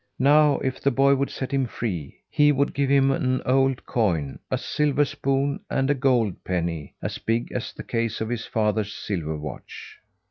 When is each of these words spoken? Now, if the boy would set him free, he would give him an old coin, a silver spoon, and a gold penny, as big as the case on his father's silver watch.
Now, 0.17 0.55
if 0.63 0.81
the 0.81 0.89
boy 0.89 1.13
would 1.13 1.29
set 1.29 1.51
him 1.51 1.67
free, 1.67 2.17
he 2.27 2.51
would 2.51 2.73
give 2.73 2.89
him 2.89 3.11
an 3.11 3.39
old 3.45 3.85
coin, 3.85 4.39
a 4.49 4.57
silver 4.57 5.05
spoon, 5.05 5.59
and 5.69 5.91
a 5.91 5.93
gold 5.93 6.43
penny, 6.43 6.95
as 7.03 7.19
big 7.19 7.51
as 7.51 7.71
the 7.71 7.83
case 7.83 8.19
on 8.19 8.31
his 8.31 8.47
father's 8.47 8.91
silver 8.95 9.37
watch. 9.37 9.99